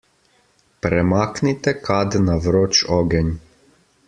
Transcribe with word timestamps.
Premaknite 0.85 1.73
kad 1.83 2.19
na 2.25 2.39
vroč 2.47 2.85
ogenj. 3.01 3.33